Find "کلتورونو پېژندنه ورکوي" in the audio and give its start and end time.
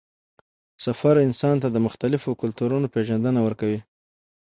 2.41-3.79